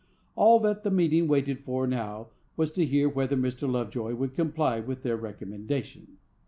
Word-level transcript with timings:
All 0.35 0.59
that 0.61 0.81
the 0.81 0.89
meeting 0.89 1.27
waited 1.27 1.59
for 1.59 1.85
now 1.85 2.29
was, 2.57 2.71
to 2.71 2.85
hear 2.87 3.07
whether 3.07 3.37
Mr. 3.37 3.71
Lovejoy 3.71 4.15
would 4.15 4.33
comply 4.33 4.79
with 4.79 5.03
their 5.03 5.15
recommendation. 5.15 6.17